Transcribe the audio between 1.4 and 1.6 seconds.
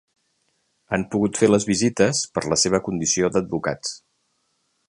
fer